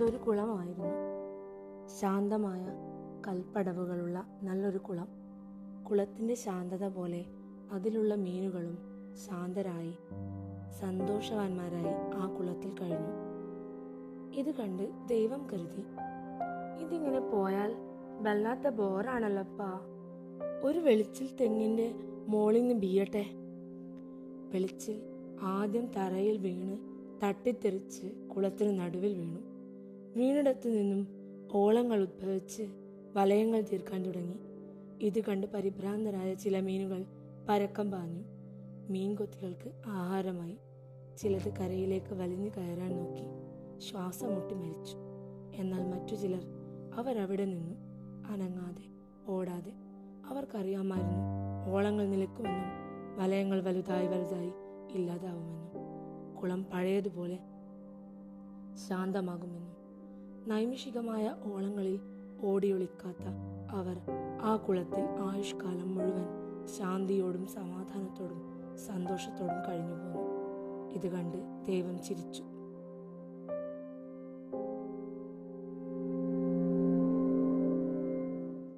[0.00, 0.88] കുളമായിരുന്നു.
[2.00, 2.66] ശാന്തമായ
[3.28, 5.08] കൽപ്പടവുകളുള്ള നല്ലൊരു കുളം.
[5.90, 7.24] കുളത്തിന്റെ ശാന്തത പോലെ
[7.72, 8.78] അതിലുള്ള മീനുകളും
[9.26, 9.94] ശാന്തരായി
[10.80, 13.12] സന്തോഷവാന്മാരായി ആ കുളത്തിൽ കഴിഞ്ഞു.
[14.34, 15.84] ഇത് കണ്ട് ദൈവം കരുതി.
[16.80, 17.74] ഇതിങ്ങനെ പോയാൽ
[18.20, 19.80] വല്ലാത്ത ബോറാണല്ലപ്പാ.
[20.64, 21.94] ഒരു വെളിച്ചിൽ തെങ്ങിന്റെ
[22.28, 23.26] മോളിൽ നിന്ന് ബീയട്ടെ.
[24.54, 25.02] വെളിച്ചിൽ
[25.42, 26.78] ആദ്യം തറയിൽ വീണ്
[27.24, 29.51] തട്ടിത്തെറിച്ച് കുളത്തിന് നടുവിൽ വീണു.
[30.16, 31.08] വീണിടത്തു നിന്നും
[31.52, 32.62] ഓളങ്ങൾ ഉദ്ഭവിച്ച്
[33.12, 34.36] വലയങ്ങൾ തീർക്കാൻ തുടങ്ങി.
[35.00, 37.04] ഇത് കണ്ട് പരിഭ്രാന്തരായ ചില മീനുകൾ
[37.48, 38.22] പരക്കം പാഞ്ഞു.
[38.92, 40.58] മീൻകൊത്തികൾക്ക് ആഹാരമായി.
[41.18, 43.24] ചിലത് കരയിലേക്ക് വലിഞ്ഞു കയറാൻ നോക്കി
[43.80, 44.96] ശ്വാസം മുട്ടി മരിച്ചു.
[45.54, 46.42] എന്നാൽ മറ്റു ചിലർ
[46.94, 47.74] അവരവിടെ നിന്നു
[48.28, 48.82] അനങ്ങാതെ
[49.26, 49.72] ഓടാതെ.
[50.26, 52.68] അവർക്കറിയാമായിരുന്നു ഓളങ്ങൾ നിലക്കുമെന്നും
[53.18, 54.52] വലയങ്ങൾ വലുതായി വലുതായി
[54.92, 55.72] ഇല്ലാതാവുമെന്നും.
[56.40, 57.38] കുളം പഴയതുപോലെ
[58.88, 59.81] ശാന്തമാകുമെന്നും.
[60.48, 62.00] നൈമിഷികമായ ഓളങ്ങളിൽ
[62.44, 63.24] ഓടിയൊളിക്കാത്ത
[63.70, 63.96] അവർ
[64.42, 66.26] ആ കുളത്തിൽ ആയുഷ്കാലം മുഴുവൻ
[66.78, 68.40] ശാന്തിയോടും സമാധാനത്തോടും
[68.86, 70.32] സന്തോഷത്തോടും കഴിഞ്ഞു പോന്നു
[70.92, 72.42] ഇത് കണ്ട് ദൈവം ചിരിച്ചു.